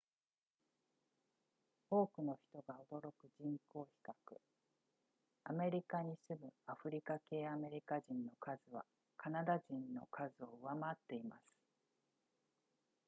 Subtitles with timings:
[1.91, 4.13] 多くの人が驚く人口比較
[5.43, 8.83] アメリカに住むアフリカ系アメリカ人の数は
[9.15, 11.43] カナダ人の数を上回っています